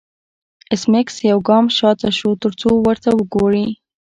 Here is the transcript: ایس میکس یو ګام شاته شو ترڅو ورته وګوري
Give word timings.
ایس 0.71 0.83
میکس 0.91 1.15
یو 1.31 1.39
ګام 1.49 1.65
شاته 1.77 2.09
شو 2.17 2.29
ترڅو 2.41 2.69
ورته 2.85 3.09
وګوري 3.17 3.65